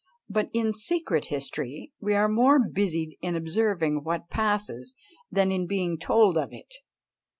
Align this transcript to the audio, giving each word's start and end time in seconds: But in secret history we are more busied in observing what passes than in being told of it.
But 0.27 0.49
in 0.51 0.73
secret 0.73 1.25
history 1.25 1.93
we 1.99 2.15
are 2.15 2.27
more 2.27 2.57
busied 2.57 3.19
in 3.21 3.35
observing 3.35 4.03
what 4.03 4.31
passes 4.31 4.95
than 5.31 5.51
in 5.51 5.67
being 5.67 5.99
told 5.99 6.39
of 6.39 6.49
it. 6.51 6.73